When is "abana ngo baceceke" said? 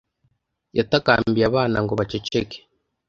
1.49-2.57